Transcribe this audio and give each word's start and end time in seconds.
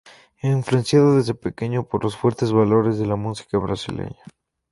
Influenciado 0.41 1.17
desde 1.17 1.35
pequeño 1.35 1.83
por 1.83 2.03
los 2.03 2.17
fuertes 2.17 2.51
valores 2.51 2.97
de 2.97 3.05
la 3.05 3.17
música 3.17 3.59
brasileña. 3.59 4.23